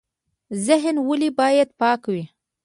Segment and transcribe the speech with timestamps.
[0.65, 2.23] ذهن ولې باید پاک وي؟